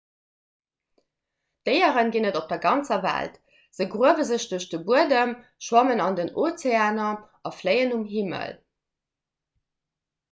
déiere 1.69 2.03
ginn 2.15 2.29
et 2.29 2.39
op 2.39 2.47
der 2.53 2.61
ganzer 2.63 3.03
welt 3.03 3.35
se 3.79 3.87
gruewe 3.91 4.25
sech 4.31 4.47
duerch 4.53 4.67
de 4.71 4.79
buedem 4.89 5.35
schwammen 5.67 6.03
an 6.07 6.17
den 6.21 6.33
ozeaner 6.47 7.15
a 7.51 7.53
fléien 7.61 7.95
um 7.99 8.05
himmel 8.17 8.61